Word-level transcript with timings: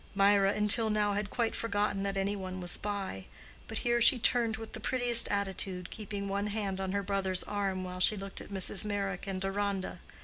Mirah 0.15 0.51
until 0.53 0.89
now 0.89 1.13
had 1.13 1.29
quite 1.29 1.55
forgotten 1.55 2.01
that 2.01 2.17
any 2.17 2.35
one 2.35 2.59
was 2.59 2.75
by, 2.75 3.25
but 3.67 3.77
here 3.85 4.01
she 4.01 4.17
turned 4.17 4.57
with 4.57 4.71
the 4.73 4.79
prettiest 4.79 5.27
attitude, 5.27 5.91
keeping 5.91 6.27
one 6.27 6.47
hand 6.47 6.79
on 6.81 6.91
her 6.91 7.03
brother's 7.03 7.43
arm 7.43 7.83
while 7.83 7.99
she 7.99 8.17
looked 8.17 8.41
at 8.41 8.49
Mrs. 8.49 8.83
Meyrick 8.83 9.27
and 9.27 9.39
Deronda. 9.39 9.99